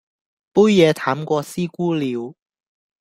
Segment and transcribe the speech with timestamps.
[0.51, 2.33] 杯野淡過師姑尿